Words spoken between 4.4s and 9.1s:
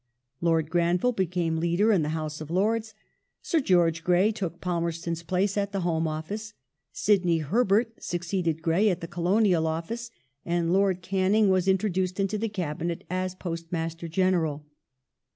Palmerston's place at the Home Office; Sidney Herbert succeeded Grey at the